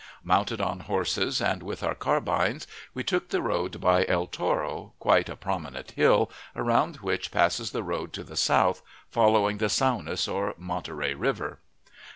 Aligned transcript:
Mounted 0.23 0.59
on 0.59 0.79
horses, 0.79 1.39
and 1.39 1.61
with 1.61 1.83
our 1.83 1.93
carbines, 1.93 2.65
we 2.95 3.03
took 3.03 3.29
the 3.29 3.39
road 3.39 3.79
by 3.79 4.03
El 4.07 4.25
Toro, 4.25 4.93
quite 4.97 5.29
a 5.29 5.35
prominent 5.35 5.91
hill, 5.91 6.31
around 6.55 6.95
which 7.03 7.29
passes 7.29 7.69
the 7.69 7.83
road 7.83 8.11
to 8.13 8.23
the 8.23 8.35
south, 8.35 8.81
following 9.11 9.59
the 9.59 9.69
Saunas 9.69 10.27
or 10.27 10.55
Monterey 10.57 11.13
River. 11.13 11.59